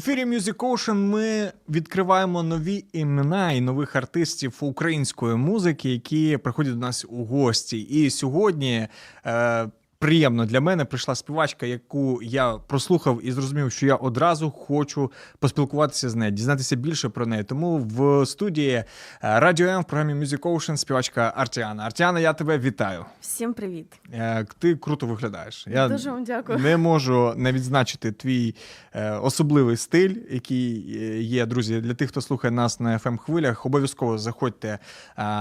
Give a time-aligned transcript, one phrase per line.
[0.00, 6.72] В ефірі Music Ocean ми відкриваємо нові імена і нових артистів української музики, які приходять
[6.72, 7.80] до нас у гості.
[7.80, 8.88] І сьогодні
[9.26, 9.68] е,
[10.04, 16.10] приємно для мене прийшла співачка, яку я прослухав і зрозумів, що я одразу хочу поспілкуватися
[16.10, 17.44] з нею, дізнатися більше про неї.
[17.44, 18.84] Тому в студії е,
[19.20, 21.82] Радіо М в програмі Music Ocean співачка Артіана.
[21.84, 23.04] Артіана, я тебе вітаю.
[23.20, 23.86] Всім привіт.
[24.12, 25.66] Е, Ти круто виглядаєш.
[25.70, 26.58] Я Дуже вам дякую.
[26.58, 28.54] не можу не відзначити твій
[28.94, 30.80] е, особливий стиль, який
[31.24, 31.80] є, друзі.
[31.80, 34.78] Для тих, хто слухає нас на fm хвилях, обов'язково заходьте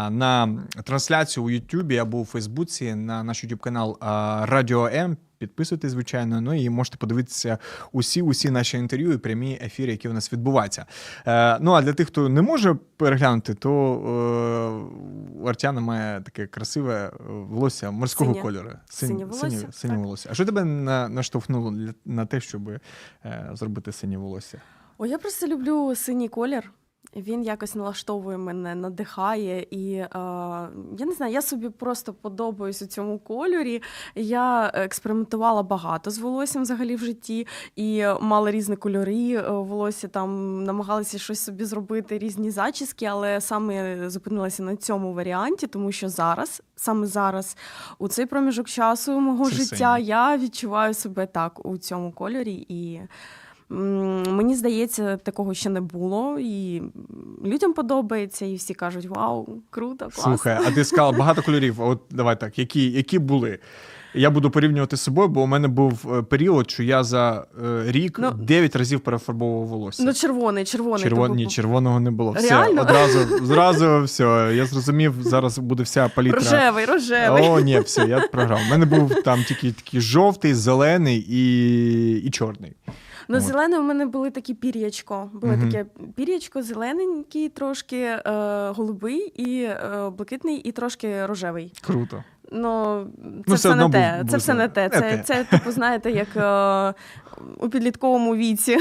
[0.10, 3.98] на трансляцію у Ютубі або у Фейсбуці на наш YouTube канал
[4.50, 5.18] Радіо М.
[5.38, 7.58] Підписуйтесь, звичайно, ну і можете подивитися
[7.92, 10.86] усі усі наші інтерв'ю і прямі ефіри, які у нас відбуваються.
[11.28, 16.48] Е, ну а для тих, хто не може переглянути, то е, у Артяна має таке
[16.48, 18.42] красиве е, волосся морського Синє.
[18.44, 18.70] кольору.
[18.90, 20.30] Синє волосся, Синє, синє волосся.
[20.32, 22.70] А що тебе на, наштовхнуло для- на те, щоб
[23.26, 24.62] е, зробити синє волосся?
[24.98, 26.72] О, я просто люблю синій колір.
[27.16, 30.08] Він якось налаштовує мене, надихає, і е,
[30.98, 33.82] я не знаю, я собі просто подобаюсь у цьому кольорі.
[34.16, 40.08] Я експериментувала багато з волоссям взагалі в житті, і мала різні кольори е, волосся.
[40.08, 46.10] Там намагалася щось собі зробити, різні зачіски, але саме зупинилася на цьому варіанті, тому що
[46.10, 47.58] зараз, саме зараз,
[48.00, 50.08] у цей проміжок часу мого Це життя, синій.
[50.08, 53.02] я відчуваю себе так у цьому кольорі і.
[53.70, 56.82] Мені здається, такого ще не було, і
[57.46, 60.24] людям подобається, і всі кажуть: Вау, круто, класно.
[60.24, 61.82] Слухай, а ти сказала багато кольорів.
[61.82, 63.60] От давай так, які, які були?
[64.14, 67.92] Я буду порівнювати з собою, бо у мене був е, період, що я за е,
[67.92, 70.04] рік Ну, 9 разів перефарбовував волосся.
[70.04, 71.04] Ну, червоний, червоний.
[71.04, 71.36] Червон...
[71.36, 72.32] Ні, червоного не було.
[72.32, 72.82] Все, Реально?
[72.82, 74.52] одразу, зразу все.
[74.56, 76.40] Я зрозумів, зараз буде вся палітра.
[76.40, 77.44] Рожевий, рожевий.
[77.44, 78.60] О, ні, все, я програв.
[78.68, 82.74] У мене був там тільки такий жовтий, зелений і, і чорний.
[83.32, 85.30] Ну, зелене у мене були такі пір'ячко.
[85.34, 85.62] Було угу.
[85.62, 85.86] таке
[86.16, 88.22] пір'ячко, зелененький, трошки е,
[88.70, 91.74] голубий, і е, блакитний, і трошки рожевий.
[91.82, 92.24] Круто.
[92.52, 94.18] Ну, це Ну, все не те.
[94.22, 94.84] був- це все не те.
[94.84, 95.24] не Це, те.
[95.26, 96.94] це, типу, знаєте, як е,
[97.60, 98.78] у підлітковому віці,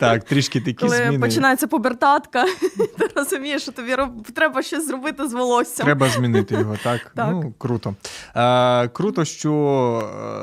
[0.00, 1.18] Так, трішки такі коли зміни.
[1.18, 2.44] починається побертатка,
[2.98, 5.84] ти розумієш, що тобі роб- треба щось зробити з волоссям.
[5.86, 7.00] Треба змінити його, так?
[7.14, 7.28] Так.
[7.30, 7.94] Ну, круто.
[8.36, 9.52] Е, круто, що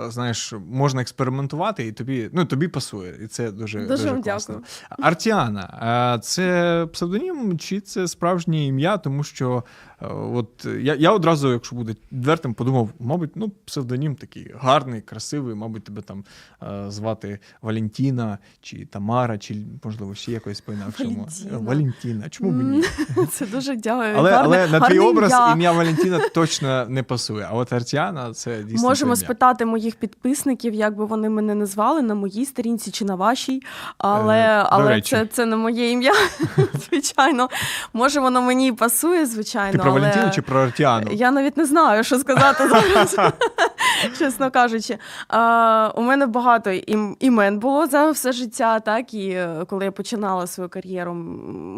[0.08, 3.14] е, знаєш, можна експериментувати, і тобі, ну, тобі пасує.
[3.24, 4.56] І це дуже, Дуже дуже класно.
[4.56, 5.08] дякую.
[5.08, 8.98] Артіана, е, це псевдонім чи це справжнє ім'я?
[8.98, 9.64] Тому що
[9.97, 15.56] е, от я, я одразу, якщо буде відвертим, подумав, мабуть, ну, псевдонім такий гарний, красивий,
[15.56, 16.24] мабуть, тебе там
[16.64, 21.10] е, звати Валентіна чи Тамара, чи можливо ще якось по-інакшому.
[21.16, 21.58] Валентіна.
[21.58, 22.30] Валентіна.
[22.30, 22.84] Чому б ні?
[23.32, 24.14] Це дуже дякую.
[24.18, 25.54] Але, Гарне- але на твій образ ім'я.
[25.54, 27.48] ім'я Валентіна точно не пасує.
[27.52, 28.88] А от Артіана це дійсно.
[28.90, 29.16] Можемо ім'я.
[29.26, 33.62] спитати моїх підписників, як би вони мене назвали на моїй сторінці чи на вашій,
[33.98, 35.16] але, Е, але речі.
[35.16, 36.14] це, це не моє ім'я,
[36.90, 37.50] звичайно.
[37.94, 39.84] Може, воно мені і пасує, звичайно.
[39.88, 40.02] Про але...
[40.02, 41.12] Валентіну чи про Артіану?
[41.12, 43.18] Я навіть не знаю, що сказати зараз,
[44.20, 44.98] чесно кажучи.
[45.28, 49.92] А, у мене багато ім- імен було за все життя, так і е, коли я
[49.92, 51.16] починала свою кар'єру, у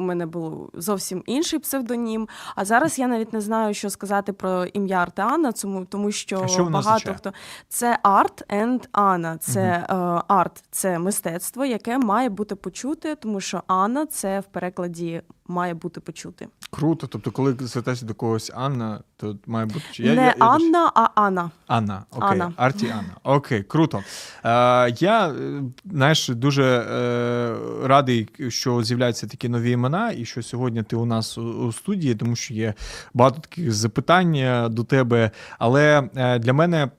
[0.01, 2.27] мене був зовсім інший псевдонім.
[2.55, 6.63] А зараз я навіть не знаю, що сказати про ім'я Артеана, тому, тому що, що
[6.63, 7.17] багато означає?
[7.17, 7.33] хто
[7.67, 9.37] це арт and Анна.
[9.37, 9.93] Це е,
[10.27, 16.01] арт, це мистецтво, яке має бути почуте, тому що Анна це в перекладі має бути
[16.01, 16.47] почути.
[16.71, 17.07] Круто.
[17.07, 19.85] Тобто, коли звертаєшся до когось Анна, то має бути.
[19.91, 21.51] чи- не я, я, Анна, а Анна.
[21.67, 22.53] Анна, окей, Анна.
[22.57, 23.15] Арті Анна.
[23.23, 23.97] Окей, круто.
[23.97, 24.01] Е,
[24.99, 25.61] я, е,
[25.91, 31.37] знаєш, дуже е, радий, що з'являються такі нові імена, і що сьогодні ти у нас
[31.37, 32.73] у, у студії, тому що є
[33.13, 35.31] багато таких запитань е, до тебе.
[35.59, 36.89] Але е, для мене.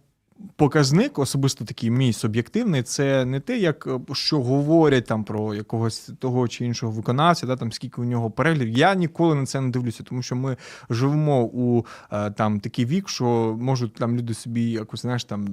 [0.56, 6.10] Показник, особисто такий мій суб'єктивний, це не те, як е, що говорять там про якогось
[6.18, 8.68] того чи іншого виконавця, да, там скільки у нього переглядів.
[8.78, 10.56] Я ніколи на це не дивлюся, тому що ми
[10.90, 15.48] живемо у е, там такий вік, що можуть там люди собі якось знаєш там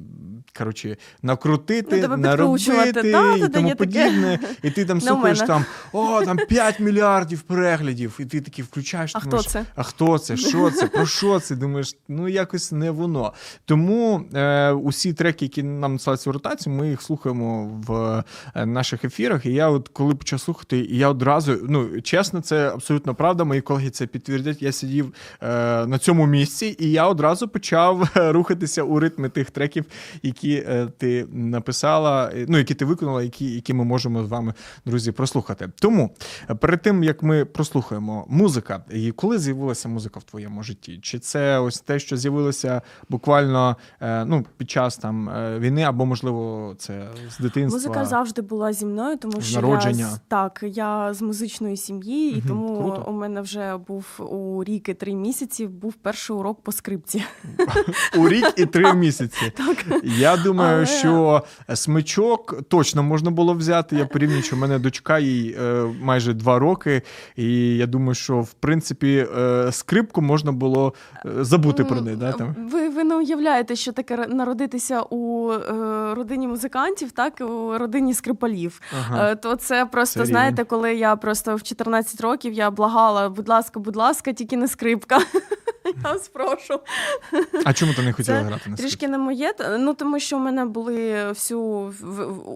[0.57, 3.75] коротше накрутити, Ну, наробити Та, та, і тому таке.
[3.75, 4.39] подібне.
[4.63, 9.15] І ти там слухаєш там о, там 5 мільярдів переглядів, і ти такий включаєш.
[9.15, 9.65] А хто це?
[9.75, 10.37] а хто це?
[10.37, 10.87] Що це?
[10.87, 11.55] Про що це?
[11.55, 13.33] Думаєш, ну якось не воно.
[13.65, 18.23] Тому е, усі треки, які нам надсилаються в ротацію, ми їх слухаємо в
[18.55, 19.45] е, наших ефірах.
[19.45, 23.43] І я, от коли почав слухати, я одразу, ну чесно, це абсолютно правда.
[23.43, 24.61] Мої колеги це підтвердять.
[24.61, 25.47] Я сидів е,
[25.85, 29.85] на цьому місці, і я одразу почав рухатися у ритми тих треків,
[30.23, 34.53] які е, ти написала, е, ну які ти виконала, які, які ми можемо з вами,
[34.85, 35.69] друзі, прослухати.
[35.79, 36.15] Тому
[36.49, 40.99] е, перед тим як ми прослухаємо музика, і коли з'явилася музика в твоєму житті?
[41.01, 46.05] Чи це ось те, що з'явилося буквально е, ну, під час там е, війни, або
[46.05, 47.77] можливо це з дитинства?
[47.79, 50.09] Музика завжди була зі мною, тому що народження.
[50.11, 53.03] я так, я з музичної сім'ї, і Мгм, тому круто.
[53.07, 57.23] у мене вже був у рік і три місяці був перший урок по скрипці.
[58.17, 59.51] у рік і три місяці.
[59.57, 59.85] Так.
[60.03, 61.43] Я думаю, Але- що
[61.75, 63.95] смичок точно можна було взяти.
[63.95, 67.01] Я порівнюю, що в мене дочка їй е, майже два роки,
[67.35, 70.93] і я думаю, що в принципі е, скрипку можна було
[71.25, 72.17] забути про неї.
[72.17, 72.55] Да, там.
[72.71, 74.27] Ви, ви не уявляєте, що таке р-
[74.57, 78.81] народитися у е, родині музикантів, так і у родині скрипалів.
[78.99, 79.31] Ага.
[79.31, 80.65] Е, То це просто Це знаєте, рівень.
[80.65, 85.19] коли я просто в 14 років я благала, будь ласка, будь ласка, тільки не скрипка.
[86.03, 86.79] Я вас прошу.
[87.65, 88.83] А чому ти не хотіла це грати на скрипці?
[88.83, 91.61] Трішки не моє, ну тому що в мене були всю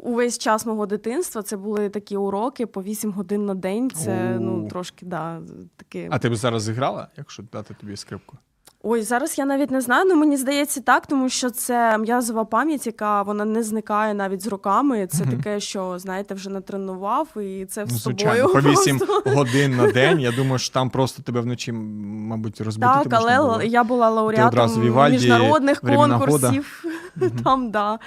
[0.04, 1.42] увесь час мого дитинства.
[1.42, 3.92] Це були такі уроки по 8 годин на день.
[3.92, 4.40] Це О.
[4.40, 5.40] ну трошки да
[5.78, 6.08] таке.
[6.12, 8.38] А ти б зараз зіграла, якщо дати тобі скрипку?
[8.84, 10.06] Ой, зараз я навіть не знаю.
[10.08, 14.48] Ну мені здається так, тому що це м'язова пам'ять, яка вона не зникає навіть з
[14.48, 15.08] роками.
[15.08, 15.32] Це угу.
[15.32, 20.20] таке, що знаєте, вже натренував, і це Ну, з собою по 8 годин на день.
[20.20, 23.62] Я думаю, що там просто тебе вночі, мабуть, розбудити Так, але було.
[23.64, 26.84] я була лауреатом міжнародних «Времена конкурсів.
[27.16, 27.30] Мгм.
[27.44, 28.00] Там, да.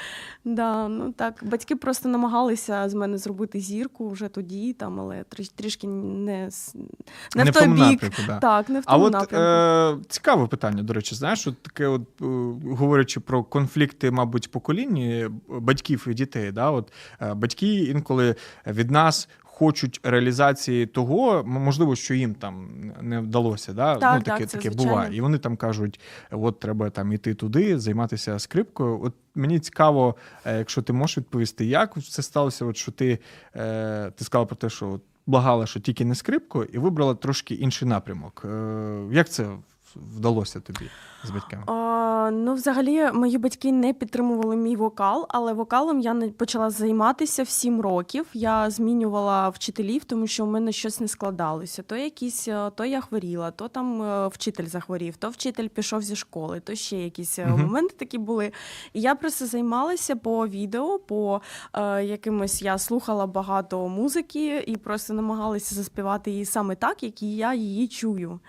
[0.45, 5.49] Да, ну так, батьки просто намагалися з мене зробити зірку вже тоді, там, але тріш,
[5.49, 6.51] трішки не,
[7.37, 7.79] не, Не в той бік.
[7.79, 8.39] напрямку, да.
[8.39, 9.37] Так, не в А от напрямку.
[9.37, 12.25] е, цікаве питання, до речі, знаєш, от таке, от е,
[12.77, 16.53] говорячи про конфлікти, мабуть, покоління батьків і дітей.
[16.53, 16.71] Да?
[16.71, 16.93] От,
[17.23, 18.35] е, батьки інколи
[18.67, 19.29] від нас.
[19.57, 22.69] Хочуть реалізації того, можливо, що їм там
[23.01, 23.73] не вдалося.
[23.73, 23.97] Да?
[23.97, 24.93] Так, ну, таке, так, це таке звичайно.
[24.93, 25.17] буває.
[25.17, 29.01] І вони там кажуть: от треба там іти туди, займатися скрипкою.
[29.03, 33.19] От мені цікаво, е, якщо ти можеш відповісти, як це сталося, от що ти,
[33.57, 37.89] е, ти сказала про те, що благала, що тільки не скрипку, і вибрала трошки інший
[37.89, 38.43] напрямок.
[38.45, 39.47] Е, Як це
[39.97, 40.91] вдалося тобі
[41.25, 41.63] з батьками?
[41.67, 47.49] А, ну, взагалі, мої батьки не підтримували мій вокал, але вокалом я почала займатися в
[47.49, 48.27] 7 років.
[48.35, 51.83] Я змінювала вчителів, тому що в мене щось не складалося.
[51.83, 56.17] То якісь, е, то я хворіла, то там е, вчитель захворів, то вчитель пішов зі
[56.17, 57.61] школи, то ще якісь Мгм.
[57.61, 58.53] моменти такі були.
[58.93, 61.41] І я просто займалася по відео, по
[61.73, 67.37] е, якимось я слухала багато музики і просто намагалася заспівати її саме так, як і
[67.37, 68.41] я її чую.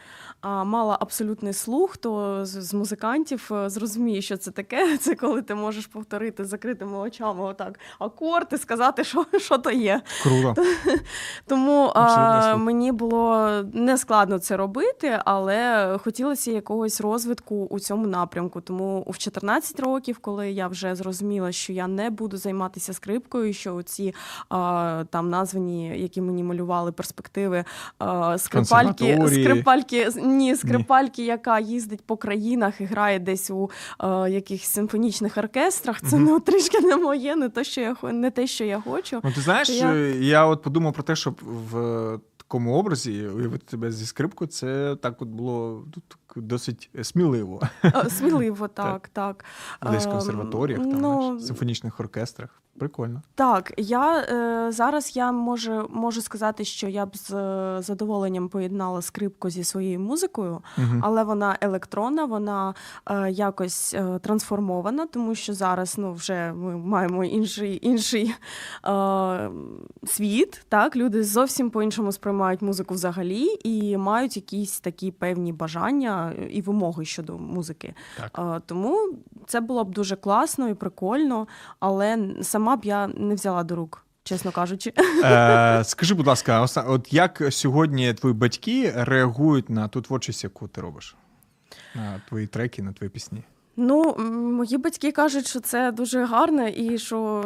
[0.47, 4.97] А мала абсолютний слух, то з, з музикантів е, зрозуміє, що це таке.
[5.01, 9.71] Це коли ти можеш повторити з закритими очами отак акорд і сказати, що, що то
[9.71, 10.01] є.
[10.23, 10.63] Круто.
[11.47, 18.61] Тому а, мені було не складно це робити, але хотілося якогось розвитку у цьому напрямку.
[18.61, 23.83] Тому у 14 років, коли я вже зрозуміла, що я не буду займатися скрипкою, що
[23.83, 24.13] ці
[24.49, 27.65] а, там названі, які мені малювали перспективи,
[27.99, 33.69] а, скрипальки, скрипальки, ні, скрипальки, яка їздить по країнах і грає десь у
[34.03, 36.01] е, якихось симфонічних оркестрах.
[36.01, 39.19] Це ну трішки не моє, не те, що я не те, що я хочу.
[39.23, 40.15] Ну, ти знаєш, Я- я...
[40.15, 45.21] я от подумав про те, щоб в такому образі уявити тебе зі скрипкою, це так
[45.21, 46.01] от було ну,
[46.41, 47.61] досить сміливо.
[47.83, 49.45] Е, Сміливо, так, так.
[49.91, 52.61] Десь в Ем, консерваторіях, там, ну, знаєш, симфонічних оркестрах.
[52.79, 53.21] Прикольно.
[53.35, 59.01] Так, я е, зараз я можу, можу сказати, що я б з е, задоволенням поєднала
[59.01, 61.01] скрипку зі своєю музикою, Мгм.
[61.03, 62.73] але вона електронна, вона
[63.05, 68.35] е, якось е, трансформована, тому що зараз ну, вже ми маємо інший, інший
[68.87, 69.49] е,
[70.05, 70.65] світ.
[70.69, 70.95] Так?
[70.95, 77.37] Люди зовсім по-іншому сприймають музику взагалі і мають якісь такі певні бажання і вимоги щодо
[77.37, 77.93] музики.
[78.17, 78.57] Так.
[78.57, 79.15] Е, Тому
[79.47, 81.47] це було б дуже класно і прикольно,
[81.79, 84.93] але сама б я не взяла до рук, чесно кажучи.
[85.23, 90.81] Е, скажи, будь ласка, от як сьогодні твої батьки реагують на ту творчість, яку ти
[90.81, 91.15] робиш?
[91.95, 93.43] На твої треки, на твої пісні?
[93.77, 94.15] Ну,
[94.51, 97.43] мої батьки кажуть, що це дуже гарно, і що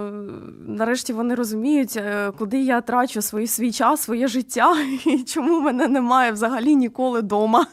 [0.68, 5.88] нарешті вони розуміють, е, куди я трачу свій свій час, своє життя, і чому мене
[5.88, 7.68] немає взагалі ніколи вдома.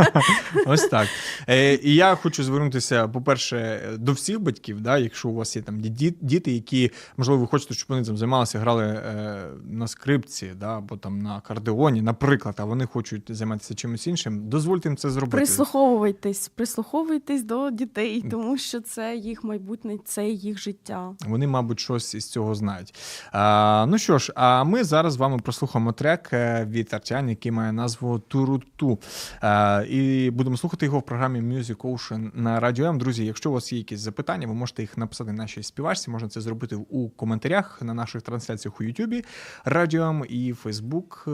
[0.66, 1.08] Ось так.
[1.48, 5.80] Е, і я хочу звернутися, по-перше, до всіх батьків, да, якщо у вас є там
[6.20, 10.96] діти, які, можливо, ви хочете, щоб вони там займалися, грали е, на скрипці, да, або
[10.96, 15.36] там на кардеоні, наприклад, а вони хочуть займатися чимось іншим, дозвольте їм це зробити.
[15.36, 17.91] Прислуховуйтесь, прислуховуйтесь до дітей.
[17.92, 21.12] Дітей, тому що це їх майбутнє, це їх життя.
[21.26, 22.94] Вони, мабуть, щось із цього знають.
[23.32, 27.52] А, ну що ж, а ми зараз з вами прослухаємо трек е, від Артян, який
[27.52, 28.98] має назву Туруту.
[29.40, 32.98] А, і будемо слухати його в програмі Music Ocean на Радіо М.
[32.98, 36.10] Друзі, якщо у вас є якісь запитання, ви можете їх написати нашій співачці.
[36.10, 39.24] Можна це зробити у коментарях на наших трансляціях у Ютубі
[39.64, 41.24] Радіо М і Фейсбук.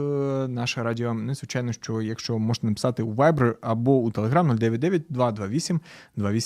[0.47, 1.25] Наше Радіо М.
[1.25, 5.79] Ну, звичайно, що якщо можете написати у Viber або у Telegram 099 228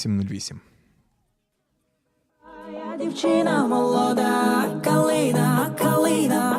[0.09, 0.59] 2808.
[2.73, 6.52] Я дівчина молода, калина, калина.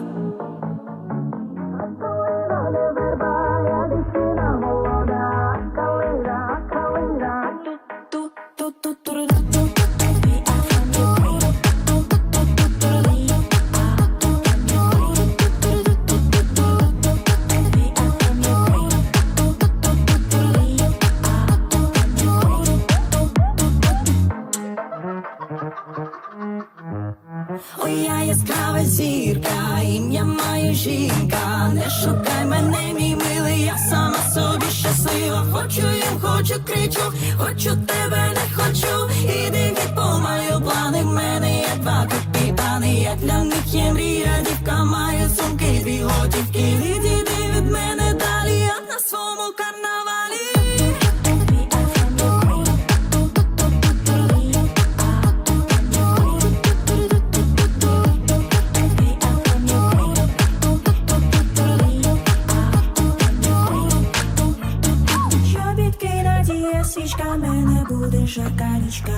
[66.49, 69.13] Надія свічка, мене буде жарка нічка.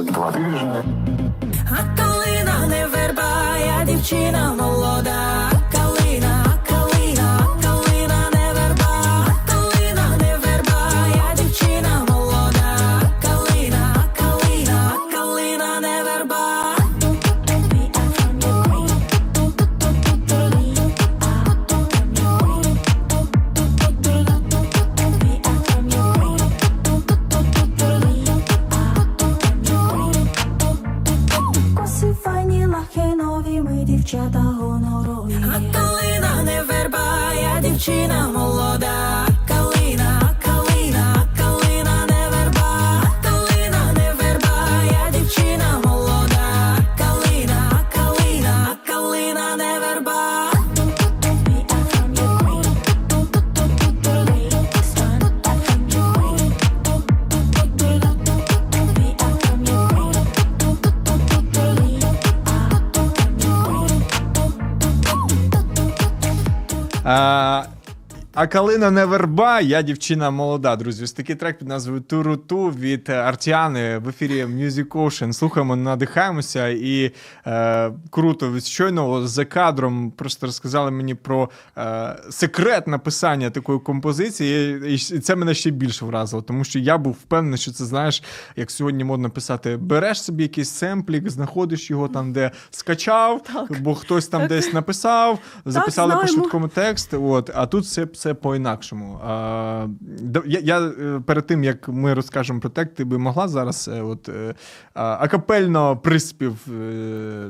[0.00, 0.84] 22.
[1.66, 5.51] Галина не верба, я дівчина молода.
[34.14, 34.51] Ми дівчата
[68.52, 71.04] калина не верба, я дівчина молода, друзі.
[71.04, 75.32] Ось такий трек під назвою Туруту від Артіани в ефірі Music Ocean.
[75.32, 77.12] Слухаємо, надихаємося і
[77.46, 78.60] е, круто.
[78.60, 85.36] Щойно за кадром просто розказали мені про е, секрет написання такої композиції, і, і це
[85.36, 88.22] мене ще більше вразило, тому що я був впевнений, що це знаєш,
[88.56, 93.42] як сьогодні модно писати: береш собі якийсь семплік, знаходиш його там, де скачав,
[93.80, 97.14] бо хтось там десь написав, записали по швидкому текст.
[97.14, 99.20] От, а тут все, все по-інакшому.
[99.24, 99.86] А,
[100.46, 104.02] я, я е, перед тим, як ми розкажемо про текст, ти би могла зараз е,
[104.02, 104.54] от, е,
[104.94, 106.56] а, акапельно приспів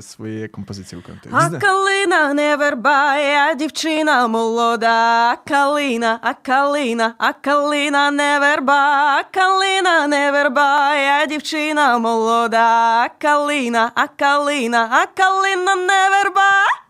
[0.00, 1.28] своєї композиції виконати.
[1.32, 5.36] А калина не верба, я дівчина молода.
[5.48, 13.08] Калина, а калина, а калина не верба, а калина не верба, я дівчина молода.
[13.18, 16.81] Калина, а калина, а калина не верба.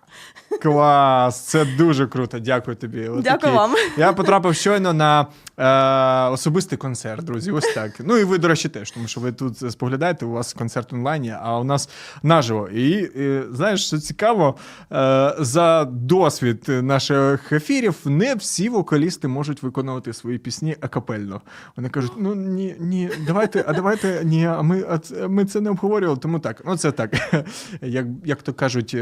[0.62, 2.38] Клас, це дуже круто.
[2.38, 3.09] Дякую тобі.
[3.09, 3.56] От Дякую такий.
[3.56, 3.71] вам.
[3.97, 5.26] Я потрапив щойно на
[5.59, 7.50] е, особистий концерт, друзі.
[7.50, 7.92] Ось так.
[8.04, 11.35] Ну і ви, до речі, теж, тому що ви тут споглядаєте, у вас концерт онлайні,
[11.42, 11.88] а у нас
[12.23, 12.68] наживо.
[12.68, 14.56] І е, знаєш, що цікаво,
[14.92, 21.40] е, за досвід наших ефірів, не всі вокалісти можуть виконувати свої пісні акапельно.
[21.76, 25.61] Вони кажуть: ну ні, ні, давайте, а давайте ні, а ми, а це- ми це
[25.61, 26.62] не обговорювали, тому так.
[26.66, 27.11] Ну, це так.
[27.82, 28.97] Як, як то кажуть.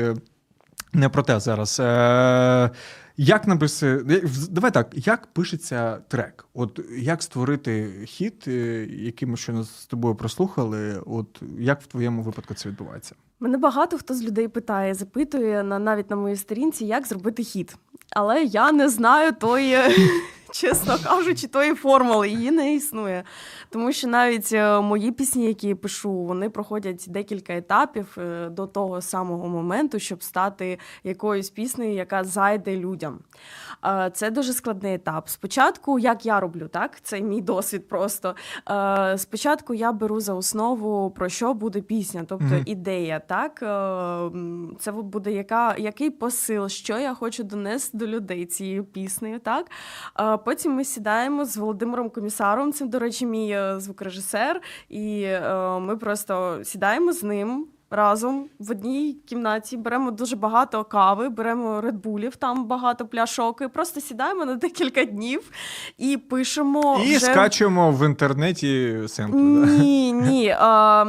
[0.93, 1.81] Не про те зараз.
[1.81, 2.71] Е,
[3.17, 4.21] Як написи...
[4.51, 6.47] Давай так, як пишеться трек?
[6.55, 11.01] От як створити хіт, е, який ми щойно з тобою прослухали?
[11.07, 13.15] От як в твоєму випадку це відбувається?
[13.41, 17.77] Мене багато хто з людей питає, запитує на навіть на моїй сторінці, як зробити хіт.
[18.11, 19.77] Але я не знаю тої,
[20.53, 23.25] чесно кажучи, тої формули, її не існує.
[23.71, 28.67] Тому що навіть е, мої пісні, які я пишу, вони проходять декілька етапів е, до
[28.67, 33.19] того самого моменту, щоб стати якоюсь піснею, яка зайде людям.
[33.85, 35.29] Е, Це дуже складний етап.
[35.29, 38.35] Спочатку, як я роблю, так це мій досвід просто.
[38.71, 42.63] Е, Спочатку я беру за основу про що буде пісня, тобто Мгм.
[42.67, 48.85] ідея, так Е, це буде яка, який посил, що я хочу донести до людей цією
[48.85, 49.39] піснею.
[49.39, 49.67] Так
[50.45, 52.73] потім ми сідаємо з Володимиром Комісаром.
[52.73, 55.27] Це, до режі, мій звукорежисер, і
[55.81, 57.67] ми просто сідаємо з ним.
[57.93, 64.01] Разом в одній кімнаті беремо дуже багато кави, беремо редбулів, там багато пляшок, і просто
[64.01, 65.51] сідаємо на декілька днів
[65.99, 67.01] і пишемо.
[67.05, 67.27] І вже...
[67.27, 69.41] скачуємо в інтернеті семпли.
[69.41, 69.67] Да?
[69.67, 70.57] Ні, ні.
[70.63, 71.05] А,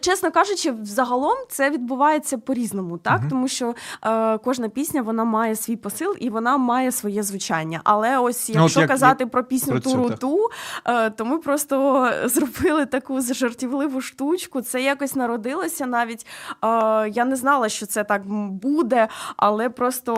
[0.00, 3.20] чесно кажучи, взагалом це відбувається по-різному, так?
[3.20, 3.30] Мгм.
[3.30, 7.80] Тому що е, кожна пісня вона має свій посил і вона має своє звучання.
[7.84, 10.10] Але ось Ну, от якщо як- казати про пісню про цю, Туру.
[10.10, 10.48] Ту,
[10.84, 14.60] е, то ми просто зробили таку жартівливу штучку.
[14.60, 16.26] Це якось народилося навіть.
[16.64, 18.22] Е, я не знала, що це так
[18.52, 20.14] буде, але просто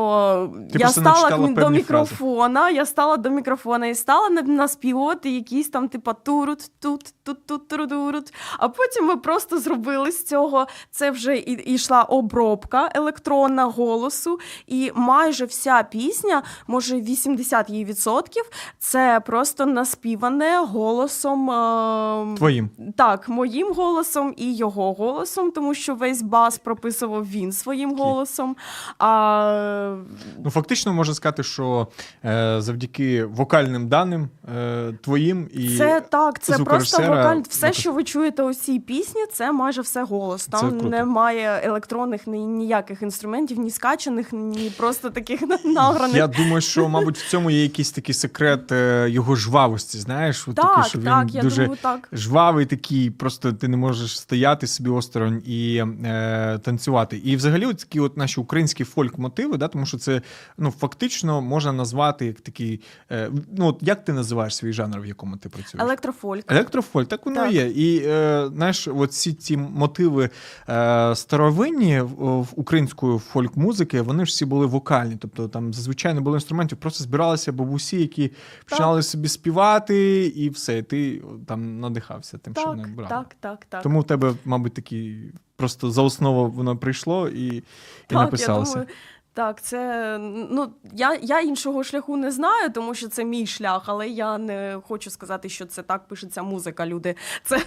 [0.73, 5.69] Ти я просто стала до мікрофона, я стала до мікрофона і стала на- наспівувати якісь
[5.69, 8.35] там, типа турут, тут, тут, тут, турудурут.
[8.59, 10.67] А потім ми просто зробили з цього.
[10.91, 18.45] Це вже і, йшла обробка електронна голосу, і майже вся пісня, може 80 її відсотків,
[18.79, 21.51] це просто наспіване голосом.
[21.51, 22.71] е, Твоїм.
[22.97, 28.57] так, моїм голосом і його голосом, тому що весь бас прописував він своїм голосом.
[28.99, 29.97] А
[30.45, 31.89] Ну, фактично можна сказати, що
[32.25, 37.41] е, завдяки вокальним даним е, твоїм і це так, це просто вокаль.
[37.49, 40.47] Все, що ви чуєте у цій пісні, це майже все голос.
[40.47, 46.17] Там немає електронних ні, ніяких інструментів, ні скачаних, ні просто таких награних.
[46.17, 49.99] Я думаю, що, мабуть, в цьому є якийсь такий секрет е, його жвавості.
[49.99, 52.09] Знаєш, От такий, Так, він я дуже думаю, так.
[52.13, 57.17] жвавий, такий, просто ти не можеш стояти собі осторонь і е, танцювати.
[57.17, 60.23] І взагалі, от такі от наші українські фольк-мотиви, да, тому що це
[60.59, 62.81] ну, фактично можна назвати як такий.
[63.11, 65.85] Е, ну, от як ти називаєш свій жанр, в якому ти працюєш?
[65.85, 66.53] Електрофольк.
[66.53, 67.53] Електрофольк, так воно Так.
[67.53, 67.67] є.
[67.67, 70.31] І е, знаєш, от всі ці мотиви
[70.69, 75.17] е, старовинні в, української фольк-музики, вони ж всі були вокальні.
[75.21, 78.33] Тобто там зазвичай не було інструментів, просто збиралися бабусі, які
[78.69, 80.79] починали собі співати, і все.
[80.79, 83.09] І ти там надихався тим, що Так, вони брали.
[83.09, 83.83] так, так, так.
[83.83, 85.17] Тому в тебе, мабуть, такі
[85.57, 87.63] просто за основу воно прийшло і, і
[88.07, 88.79] Так, написалося.
[88.79, 88.97] Я думаю,
[89.35, 90.19] так, це
[90.51, 94.79] ну я, я іншого шляху не знаю, тому що це мій шлях, але я не
[94.89, 96.87] хочу сказати, що це так пишеться музика.
[96.87, 97.15] Люди
[97.45, 97.61] це.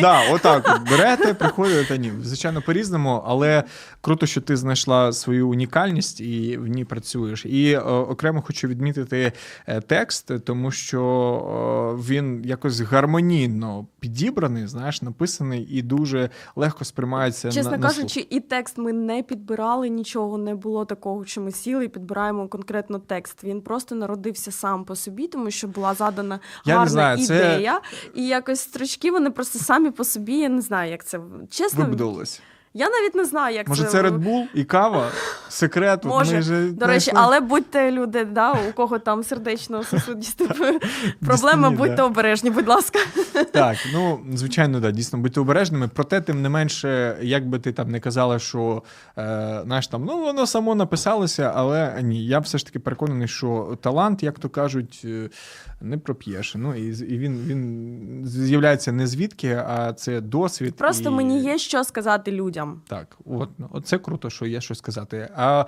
[0.32, 1.98] Отак берете, приходите.
[1.98, 3.64] Ні, звичайно, по-різному, але
[4.00, 7.46] круто, що ти знайшла свою унікальність і в ній працюєш.
[7.46, 9.32] І е, окремо хочу відмітити
[9.66, 17.50] е, текст, тому що е, він якось гармонійно підібраний, знаєш, написаний і дуже легко сприймається
[17.50, 21.88] Чесно кажучи, і текст ми не підбирали нічого, не було такого, що ми сіли і
[21.88, 23.44] підбираємо конкретно текст.
[23.44, 27.80] Він просто народився сам по собі, тому що була задана Я гарна знаю, це- ідея,
[28.14, 30.38] і якось строчки вони просто самі по собі.
[30.38, 31.20] Я не знаю, як це
[31.50, 31.84] чесно.
[31.84, 32.42] Вибудовувалось.
[32.74, 35.08] Я навіть не знаю, як Може, це це Red Bull і кава?
[35.48, 36.04] Секрет.
[36.04, 37.12] Може, вже До речі, знайшли.
[37.14, 40.48] але будьте люди, да, у кого там сердечно сосудісті
[41.26, 42.98] проблеми, будьте обережні, будь ласка.
[43.52, 45.90] Так, ну звичайно, да, дійсно будьте обережними.
[45.94, 48.82] Проте, тим не менше, як би ти там не казала, що
[49.18, 53.78] е, знаєш там, ну воно само написалося, але ні, я все ж таки переконаний, що
[53.80, 55.28] талант, як то кажуть, е,
[55.82, 56.54] не проп'єш.
[56.54, 60.76] Ну і, і він, він з'являється не звідки, а це досвід.
[60.76, 61.12] Просто і...
[61.12, 62.82] мені є що сказати людям.
[62.88, 65.28] Так, от, от це круто, що є що сказати.
[65.36, 65.64] А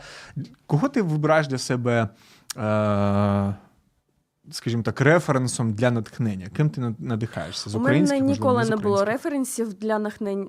[0.67, 2.09] кого ти вибираєш для себе,
[2.57, 3.55] е,
[4.51, 6.47] скажімо так, референсом для натхнення?
[6.57, 7.71] Ким ти надихаєшся?
[7.71, 9.99] З У мене українських, можливо, ніколи не було референсів для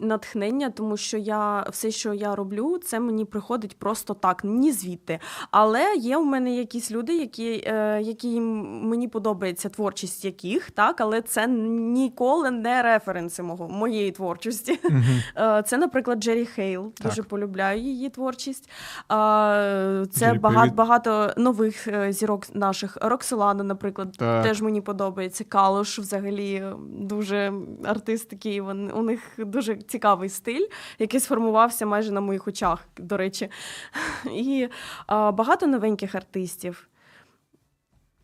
[0.01, 5.19] натхнення, тому що я все, що я роблю, це мені приходить просто так, ні звідти.
[5.51, 11.21] Але є у мене якісь люди, які, е, які мені подобається творчість яких, так, але
[11.21, 14.79] це ніколи не референси мого моєї творчості.
[15.37, 16.93] Е, Це, наприклад, Джері Хейл.
[17.01, 18.69] Дуже полюбляю її творчість.
[19.11, 22.97] Е, Це Джері, багато, багато нових зірок наших.
[23.01, 23.84] Роксолана, наприклад.
[23.85, 24.43] Наприклад, Так.
[24.43, 25.43] теж мені подобається.
[25.43, 28.61] Калош взагалі дуже артист такий.
[28.61, 30.67] Вони, у них дуже цікавий стиль,
[30.99, 33.49] який сформувався майже на моїх очах, до речі.
[34.31, 34.69] І
[35.07, 36.87] а, багато новеньких артистів.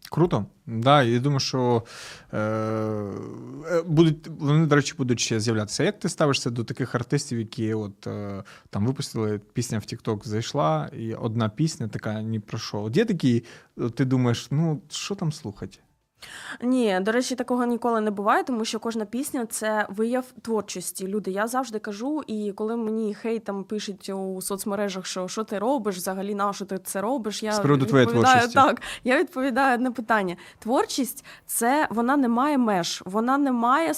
[0.09, 0.45] Круто.
[0.67, 1.83] Да, я думаю, що
[2.33, 5.83] е, е, будуть, вони, до речі, будуть ще з'являтися.
[5.83, 10.89] Як ти ставишся до таких артистів, які от е, там випустили пісня в TikTok зайшла,
[10.97, 12.81] і одна пісня така ні про що.
[12.81, 13.43] От є такі,
[13.95, 15.77] ти думаєш, ну що там слухати?
[16.61, 21.07] Ні, до речі, такого ніколи не буває, тому що кожна пісня це вияв творчості.
[21.07, 25.59] Люди, я завжди кажу, і коли мені хейт там пишуть у соцмережах, що що ти
[25.59, 27.51] робиш, взагалі на що ти це робиш, я
[28.05, 28.81] відповідаю так.
[29.03, 30.35] Я відповідаю на питання.
[30.59, 33.93] Творчість це вона не має меж, вона не має е,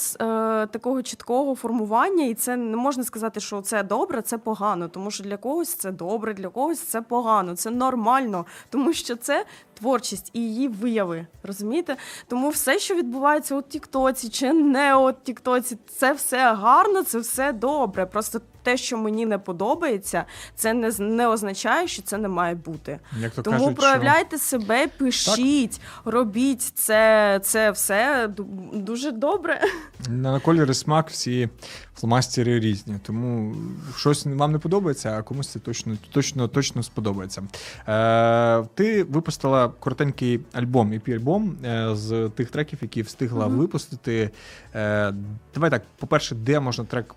[0.67, 4.87] такого чіткого формування, і це не можна сказати, що це добре, це погано.
[4.87, 9.45] Тому що для когось це добре, для когось це погано, це нормально, тому що це
[9.83, 11.27] творчість і її вияви.
[11.43, 11.97] Розумієте?
[12.27, 17.53] Тому все, що відбувається у Тіктоці чи не у Тіктоці, це все гарно, це все
[17.53, 18.05] добре.
[18.05, 22.99] Просто те, що мені не подобається, це не, не означає, що це не має бути.
[23.19, 28.29] Як то Тому кажуть, проявляйте себе, пишіть, робіть це, це все
[28.73, 29.61] дуже добре.
[30.03, 31.49] що на кольори смак всі
[31.95, 32.95] фломастери різні.
[33.03, 33.55] Тому
[33.97, 37.43] щось вам не подобається, а комусь це точно, точно, точно сподобається.
[37.87, 43.57] Е, ти випустила коротенький альбом, EP-альбом е, з тих треків, які встигла Мгм.
[43.57, 44.29] випустити.
[44.75, 45.13] Е,
[45.53, 47.15] давай так, по-перше, де можна трек,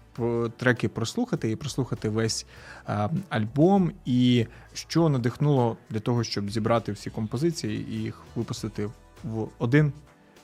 [0.56, 2.46] треки прослухати і прослухати весь
[2.88, 8.90] е, альбом, і що надихнуло для того, щоб зібрати всі композиції і їх випустити
[9.24, 9.92] в один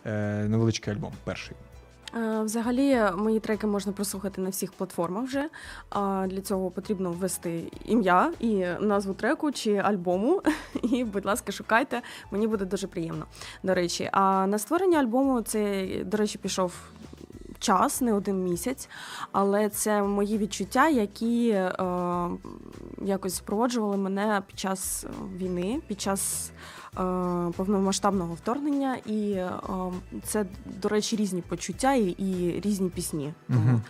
[0.07, 1.13] е, невеличкий альбом.
[1.25, 1.57] Перший.
[2.17, 5.49] Е, Взагалі, мої треки можна прослухати на всіх платформах вже.
[5.91, 10.43] А для цього потрібно ввести ім'я і назву треку чи альбому.
[10.83, 12.03] І, будь ласка, шукайте.
[12.31, 13.27] Мені буде дуже приємно.
[13.63, 16.73] До речі, а на створення альбому це, до речі, пішов.
[17.63, 18.89] Час, не один місяць,
[19.33, 21.73] але це мої відчуття, які е,
[23.03, 26.99] якось супроводжували мене під час війни, під час е,
[27.57, 28.97] повномасштабного вторгнення.
[29.07, 29.51] І е,
[30.25, 30.47] це,
[30.83, 33.35] до речі, різні почуття і, і різні пісні.
[33.49, 33.81] Тому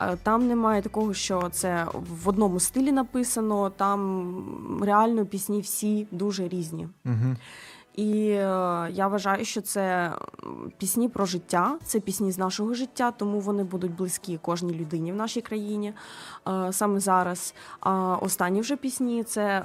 [0.00, 1.86] е, там немає такого, що це
[2.22, 3.70] в одному стилі написано.
[3.70, 6.88] Там реально пісні всі дуже різні.
[7.04, 7.36] Угу.
[7.96, 8.40] І е,
[8.90, 10.12] я вважаю, що це
[10.78, 15.16] пісні про життя, це пісні з нашого життя, тому вони будуть близькі кожній людині в
[15.16, 15.92] нашій країні
[16.48, 17.54] е, саме зараз.
[17.80, 19.64] А останні вже пісні це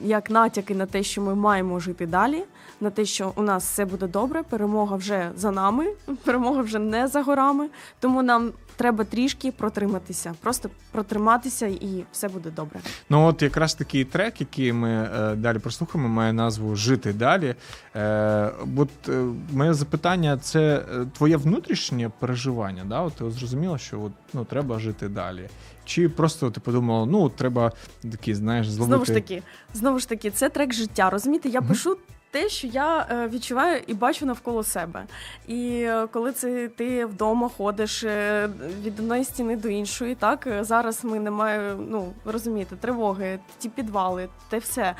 [0.00, 2.44] як натяки на те, що ми маємо жити далі,
[2.80, 5.86] на те, що у нас все буде добре, перемога вже за нами,
[6.24, 7.68] перемога вже не за горами.
[8.00, 12.80] Тому нам треба трішки протриматися, просто протриматися, і все буде добре.
[13.10, 17.54] Ну от якраз такий трек, який ми е, далі прослухаємо, має назву Жити далі.
[17.96, 22.84] Е, от е, моє запитання: це е, твоє внутрішнє переживання?
[22.84, 23.00] Да?
[23.00, 25.48] От ти зрозуміла, що от, ну, треба жити далі.
[25.84, 27.72] Чи просто ти подумала, ну треба
[28.10, 28.88] такий, знаєш, зловити.
[28.88, 29.42] Знову ж таки,
[29.74, 31.10] знову ж таки, це трек життя.
[31.10, 31.68] Розумієте, я Мгм.
[31.68, 31.96] пишу.
[32.30, 35.04] Те, що я е, відчуваю і бачу навколо себе.
[35.46, 38.48] І е, коли це ти вдома ходиш е,
[38.82, 44.28] від одної стіни до іншої, так зараз ми не маємо, ну розумієте, тривоги, ті підвали,
[44.48, 44.94] те все.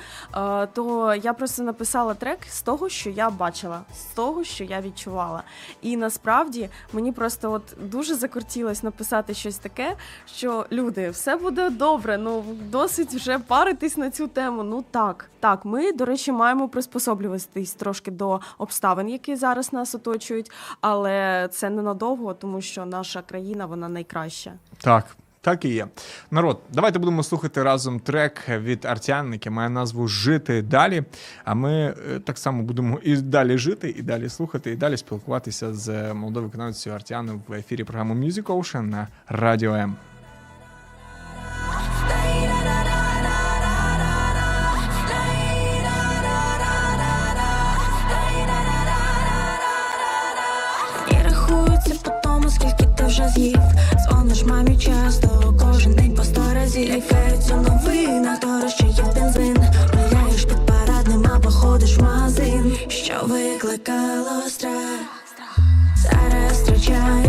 [0.72, 5.42] То я просто написала трек з того, що я бачила, з того, що я відчувала.
[5.82, 12.18] І насправді мені просто от дуже закортілось написати щось таке, що люди, все буде добре.
[12.18, 14.62] Ну досить вже паритись на цю тему.
[14.62, 15.64] Ну так, так.
[15.64, 16.68] Ми, до речі, маємо
[17.18, 20.50] приспособлюватись трошки до обставин, які зараз нас оточують,
[20.80, 24.52] але це ненадовго, тому що наша країна вона найкраща.
[24.80, 25.16] Так.
[25.40, 25.86] Так і є.
[26.30, 31.04] Народ, давайте будемо слухати разом трек від Артян, який має назву Жити далі.
[31.44, 35.74] А ми е, так само будемо і далі жити, і далі слухати, і далі спілкуватися
[35.74, 39.96] з молодою виконавцею Артяною в ефірі програми Music Ocean на Радіо М.
[53.18, 53.58] вже з'їв.
[53.96, 56.94] Дзвониш мамі часто, кожен день по сто разів.
[56.94, 59.56] Лікаються новина, дорожчає бензин.
[59.92, 65.00] Гуляєш під парадним або ходиш в магазин, що викликало страх.
[65.96, 67.27] Зараз втрачає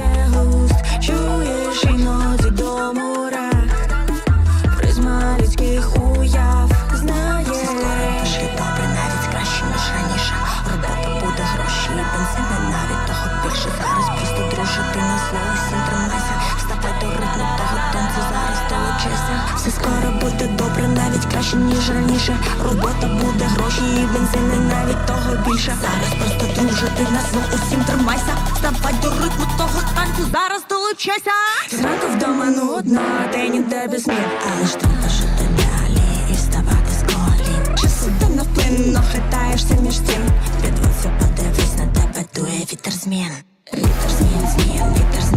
[20.79, 26.61] добре, навіть краще, ніж раніше Робота буде гроші, і бензини навіть того більше Зараз просто
[26.61, 28.33] дружити на зло усім тримайся.
[28.53, 31.31] Вставай до ритму того танцю, зараз долучайся.
[31.71, 34.17] Зранку вдома нудно, ти ніде без змін,
[34.51, 37.77] але ж треба жити далі і вставати з колін.
[37.77, 40.21] Час іде навплинно, хитаєшся між тим.
[40.61, 43.31] Підводься, подивись на тебе, дує вітер змін.
[43.73, 45.28] Вітер змін, змін, вітер змін,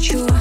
[0.00, 0.39] одно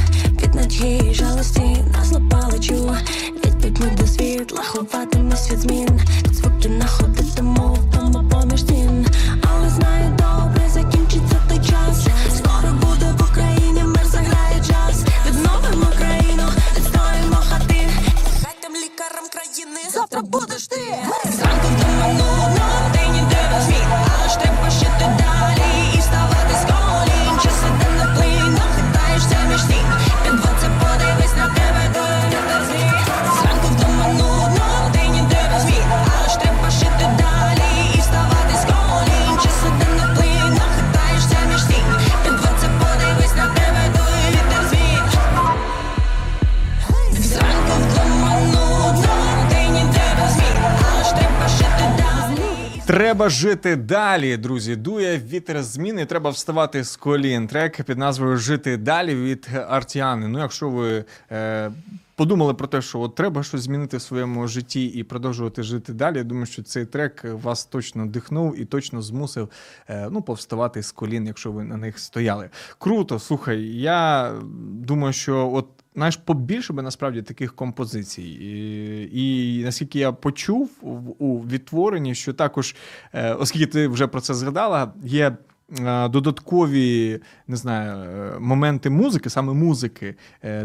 [52.89, 54.75] Треба жити далі, друзі.
[54.75, 56.05] Дує вітер зміни.
[56.05, 57.47] Треба вставати з колін.
[57.47, 60.27] Трек під назвою Жити далі від Артіани.
[60.27, 61.71] Ну, якщо ви е,
[62.15, 66.17] подумали про те, що от треба щось змінити в своєму житті і продовжувати жити далі.
[66.17, 69.49] Я думаю, що цей трек вас точно дихнув і точно змусив
[69.89, 72.49] е, ну, повставати з колін, якщо ви на них стояли.
[72.77, 73.61] Круто, слухай.
[73.63, 74.31] Я
[74.71, 75.67] думаю, що от.
[75.95, 78.21] Знаєш, побільше би насправді таких композицій.
[78.23, 82.75] І, і наскільки я почув в- у відтворенні, що також,
[83.13, 85.37] е, оскільки ти вже про це згадала, є.
[85.79, 90.15] е, Додаткові не знаю е, моменти музики, саме музики,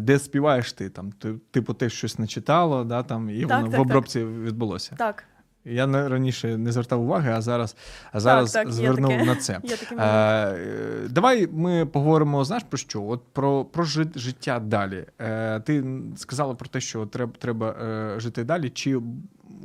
[0.00, 3.68] де співаєш ти там, ти, типу, ти щось начитало, да, там, і Так, воно так,
[3.68, 3.80] в так.
[3.80, 4.94] обробці відбулося.
[4.98, 5.24] Так,
[5.64, 7.76] Я не- раніше не звертав уваги, а зараз,
[8.12, 9.24] а зараз так, так, звернув таке.
[9.24, 9.60] на це.
[9.98, 13.02] Е, давай ми поговоримо, знаєш про що?
[13.02, 15.04] От про, про жит- життя далі.
[15.20, 15.84] Е, ти
[16.16, 18.70] сказала про те, що треба, треба е, жити далі.
[18.70, 19.00] Чи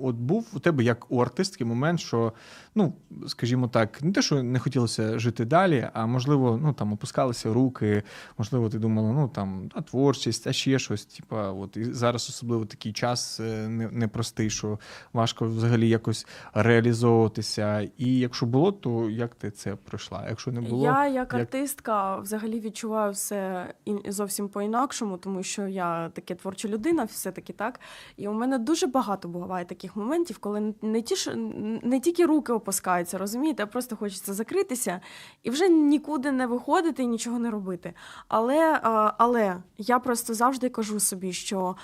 [0.02, 2.34] от був у тебе як у артистки момент, що,
[2.80, 2.94] ну,
[3.28, 8.04] скажімо так, не те, що не хотілося жити далі, а можливо, ну там опускалися руки,
[8.38, 11.06] можливо, ти думала, ну там а, творчість, а ще щось.
[11.06, 14.80] Типа, от і зараз особливо такий час е, непростий, що
[15.14, 17.90] важко взагалі якось реалізовуватися.
[17.98, 20.26] І якщо було, то як ти це пройшла?
[20.30, 23.68] Якщо не було, я як як- артистка взагалі відчуваю все
[24.08, 27.80] зовсім по-інакшому, тому що я таке творча людина, все-таки так.
[28.18, 31.16] І у мене дуже багато буває таких моментів, коли не ті
[31.84, 32.69] не тільки руки опускаються,
[33.18, 35.02] розумієте, просто хочеться закритися
[35.44, 37.94] і вже нікуди не виходити і нічого не робити.
[38.28, 38.80] Але,
[39.18, 41.76] але я просто завжди кажу собі, що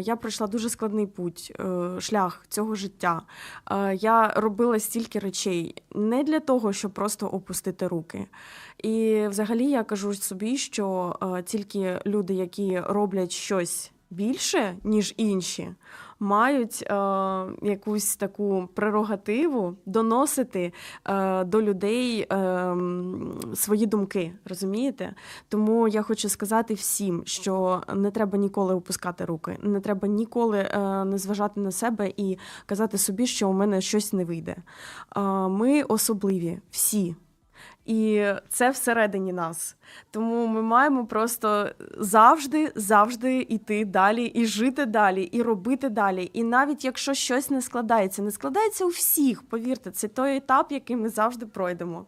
[0.00, 3.22] я пройшла дуже складний путь, е, шлях цього життя.
[3.70, 8.26] Е, Я робила стільки речей не для того, щоб просто опустити руки.
[8.78, 15.74] І взагалі я кажу собі, що е, тільки люди, які роблять щось більше, ніж інші,
[16.22, 16.94] мають е,
[17.62, 20.72] якусь таку прерогативу доносити
[21.04, 22.76] е, до людей е,
[23.54, 25.14] свої думки, розумієте?
[25.48, 31.04] Тому я хочу сказати всім, що не треба ніколи опускати руки, не треба ніколи е,
[31.04, 34.56] не зважати на себе і казати собі, що у мене щось не вийде.
[35.16, 37.14] Е, ми особливі, всі.
[37.86, 39.76] І це всередині нас.
[40.10, 46.30] Тому ми маємо просто завжди, завжди йти далі і жити далі, і робити далі.
[46.32, 50.96] І навіть якщо щось не складається, не складається у всіх, повірте, це той етап, який
[50.96, 52.06] ми завжди пройдемо.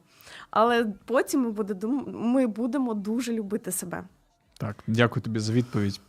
[0.50, 4.04] Але потім ми, буде, ми будемо дуже любити себе.
[4.58, 6.00] Так, дякую тобі за відповідь.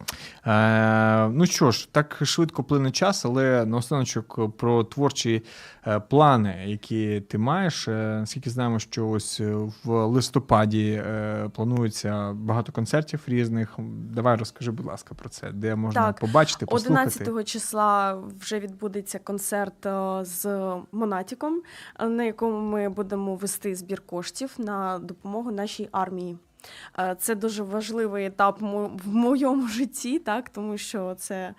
[0.46, 5.44] Е, ну що ж, так швидко плине час, але наостаночок про творчі
[5.88, 7.88] е, плани, які ти маєш.
[7.88, 13.76] Е, наскільки знаємо, що ось е, в листопаді е, планується багато концертів різних.
[14.14, 17.20] Давай розкажи, будь ласка, про це, де можна Так, побачити, послухати.
[17.24, 19.88] 11 числа вже відбудеться концерт
[20.22, 21.62] з Монатіком,
[22.00, 26.38] на якому ми будемо вести збір коштів на допомогу нашій армії.
[27.00, 30.50] Е, Це дуже важливий етап в моєму житті, так?
[30.50, 31.54] Тому що це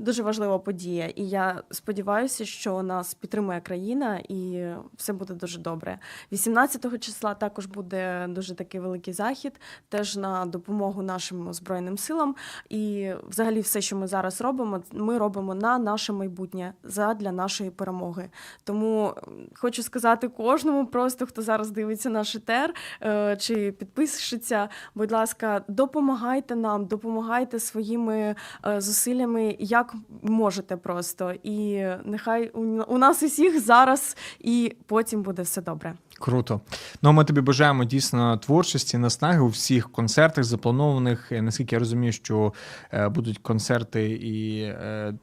[0.00, 1.06] дуже важлива подія.
[1.06, 4.64] І я сподіваюся, що нас підтримує країна і
[4.96, 5.98] все буде дуже добре.
[6.32, 12.36] 18 числа також буде дуже такий великий захід, теж на допомогу нашим збройним силам.
[12.68, 18.30] І взагалі, все, що ми зараз робимо, ми робимо на наше майбутнє задля нашої перемоги.
[18.64, 19.14] Тому
[19.54, 26.56] хочу сказати кожному, просто хто зараз дивиться наш етер е, чи підпишеться, будь ласка, допомагайте
[26.56, 28.34] нам, допомагайте своїми
[28.66, 29.89] е, зусиллями, як
[30.22, 31.34] можете просто.
[31.42, 32.48] І нехай
[32.88, 35.94] у, нас усіх зараз і потім буде все добре.
[36.20, 36.60] Круто.
[37.02, 41.32] Ну, ми тобі бажаємо дійсно творчості, наснаги у всіх концертах запланованих.
[41.32, 42.52] Е, Наскільки я розумію, що
[42.92, 45.14] е, будуть концерти, і е,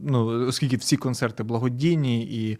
[0.00, 2.58] ну, оскільки всі концерти благодійні, і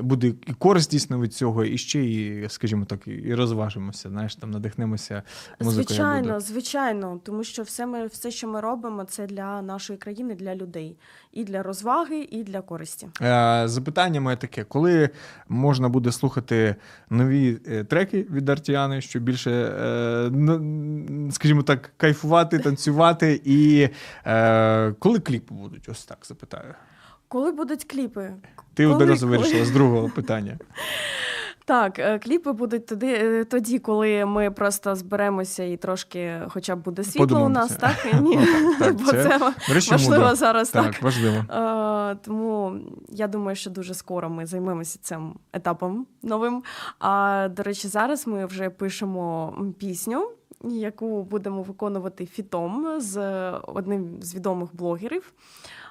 [0.00, 4.08] буде і користь дійсно від цього, і ще і, скажімо так, і розважимося.
[4.08, 5.22] Знаєш, там надихнемося
[5.60, 5.86] музикою.
[5.86, 6.40] Звичайно, буде.
[6.40, 10.96] звичайно, тому що все ми, все, що ми робимо, це для нашої країни, для людей,
[11.32, 13.08] і для розваги, і для користі.
[13.64, 15.10] Запитання моє таке: коли
[15.48, 16.51] можна буде слухати
[17.10, 20.30] нові е, треки від Артіани, щоб більше, е,
[21.32, 23.88] скажімо так, кайфувати, танцювати, і
[24.26, 25.88] е, коли кліпи будуть?
[25.88, 26.74] Ось так запитаю.
[27.28, 28.30] Коли будуть кліпи?
[28.74, 29.38] Ти Коли- одразу коли?
[29.38, 30.58] вирішила з другого питання.
[31.64, 36.82] Так, е, кліпи будуть тоді, е, тоді, коли ми просто зберемося і трошки, хоча б
[36.82, 38.10] буде світло у нас, Подумаємося.
[38.12, 38.20] так?
[38.22, 39.38] Ні, Ну, так, бо це, це,
[39.92, 40.34] важливо мудро.
[40.34, 40.84] зараз так.
[40.92, 41.36] Так, важливо.
[41.36, 42.76] Е, тому
[43.08, 46.62] я думаю, що дуже скоро ми займемося цим етапом новим.
[46.98, 50.30] А до речі, зараз ми вже пишемо пісню,
[50.64, 55.32] яку будемо виконувати фітом з одним з відомих блогерів.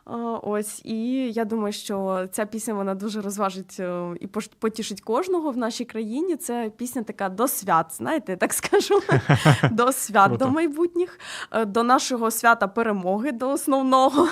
[0.06, 4.28] Ось і я думаю, що ця пісня вона дуже розважить е, і
[4.60, 6.36] потішить кожного в нашій країні.
[6.36, 9.02] Це пісня така до свят, знаєте, я так скажу.
[9.72, 11.20] До свят до майбутніх,
[11.52, 14.28] е, до нашого свята перемоги, до основного.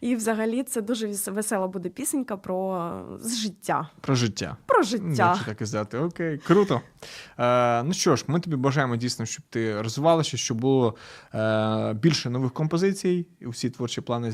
[0.00, 2.92] І взагалі це дуже весела буде пісенька про
[3.24, 3.88] життя.
[4.00, 4.56] Про життя.
[4.66, 5.28] Про життя.
[5.28, 6.80] Якщо так казати, окей, круто.
[7.38, 10.94] Е, ну що ж, ми тобі бажаємо дійсно, щоб ти розвивалася, щоб було
[11.34, 14.32] е, більше нових композицій, і всі творчі плани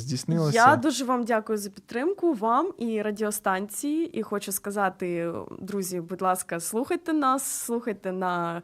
[0.50, 0.70] здійснилися.
[0.70, 4.18] Я дуже вам дякую за підтримку, вам і радіостанції.
[4.18, 8.62] І хочу сказати, друзі, будь ласка, слухайте нас, слухайте на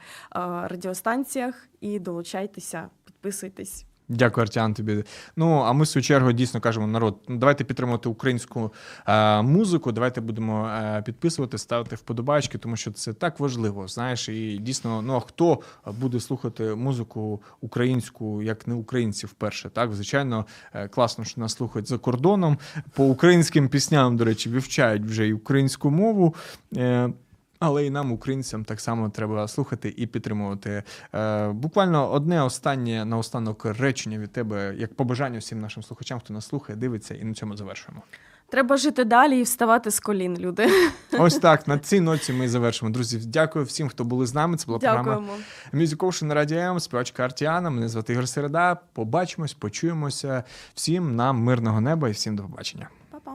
[0.69, 3.87] радіостанціях і долучайтеся, підписуйтесь.
[4.09, 5.05] Дякую, Артян, тобі.
[5.37, 8.73] Ну, а ми в свою чергу дійсно кажемо, народ, ну, давайте підтримувати українську
[9.07, 13.89] е, музику, давайте будемо е, підписувати, ставити вподобайки, тому що це так важливо.
[13.89, 15.61] Знаєш, і дійсно, ну а хто
[16.01, 19.71] буде слухати музику українську, як не українці вперше?
[19.71, 22.59] Так, звичайно, е, класно, що нас слухають за кордоном.
[22.95, 26.35] По українським пісням, до речі, вивчають вже і українську мову.
[26.77, 27.11] Е,
[27.59, 30.83] але і нам, українцям, так само треба слухати і підтримувати.
[31.15, 36.47] Е, буквально одне останнє наостанок речення від тебе, як побажання всім нашим слухачам, хто нас
[36.47, 38.03] слухає, дивиться, і на цьому завершуємо.
[38.49, 40.69] Треба жити далі і вставати з колін, люди.
[41.19, 41.69] Ось так.
[41.69, 42.91] На цій ноті ми завершимо.
[42.91, 44.57] Друзі, дякую всім, хто були з нами.
[44.57, 45.33] Це була програма Дякуємо.
[45.73, 47.71] Music Ocean на Радіо М, співачка Артіана.
[47.71, 48.77] Мене звати Ігор Середа.
[48.93, 50.45] Побачимось, почуємося.
[50.75, 52.89] Всім нам мирного неба і всім до побачення.
[53.11, 53.35] Па-па.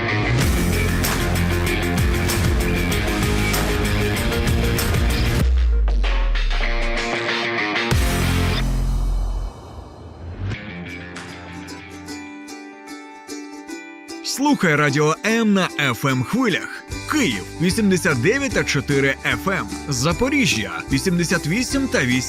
[14.41, 16.83] Слухай Радіо М на fm хвилях.
[17.11, 19.65] Київ 89 та 4 FM.
[19.89, 22.21] Запоріжжя 88 та 8